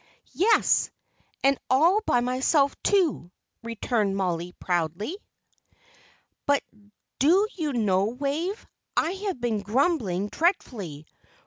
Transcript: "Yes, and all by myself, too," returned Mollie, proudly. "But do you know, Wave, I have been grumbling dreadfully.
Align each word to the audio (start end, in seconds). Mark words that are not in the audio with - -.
"Yes, 0.33 0.89
and 1.43 1.59
all 1.69 2.01
by 2.07 2.21
myself, 2.21 2.75
too," 2.81 3.31
returned 3.63 4.17
Mollie, 4.17 4.53
proudly. 4.53 5.15
"But 6.47 6.63
do 7.19 7.47
you 7.53 7.73
know, 7.73 8.05
Wave, 8.05 8.65
I 8.97 9.11
have 9.11 9.39
been 9.39 9.61
grumbling 9.61 10.29
dreadfully. 10.29 11.05